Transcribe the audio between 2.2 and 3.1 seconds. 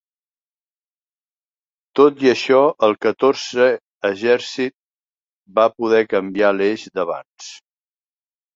i això, el